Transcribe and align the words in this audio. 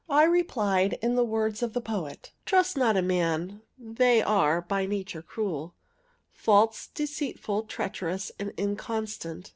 I 0.09 0.23
replied 0.23 0.97
in 1.03 1.13
the 1.13 1.23
words 1.23 1.61
of 1.61 1.73
the 1.73 1.79
poet, 1.79 2.31
"Trust 2.43 2.75
not 2.75 2.97
a 2.97 3.03
man; 3.03 3.61
they 3.77 4.23
are 4.23 4.59
by 4.59 4.87
nature 4.87 5.21
cruel, 5.21 5.75
False, 6.33 6.87
deceitful, 6.87 7.65
treacherous, 7.65 8.31
and 8.39 8.51
inconstant. 8.57 9.49